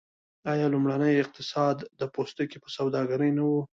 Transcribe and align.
آیا 0.51 0.67
لومړنی 0.73 1.13
اقتصاد 1.23 1.77
د 1.99 2.01
پوستکي 2.13 2.57
په 2.63 2.69
سوداګرۍ 2.77 3.31
نه 3.37 3.43
و؟ 3.49 3.51